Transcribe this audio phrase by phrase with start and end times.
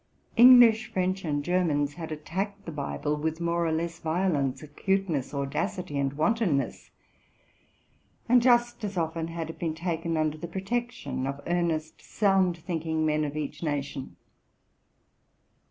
[0.35, 5.99] English, French, and Germans had attacked the Bible with more or less violence, acuteness, audacity,
[5.99, 6.89] and wantonness;
[8.27, 13.05] and just as often had it been taken under the protection of earnest, sound thinking
[13.05, 14.15] men of each nation.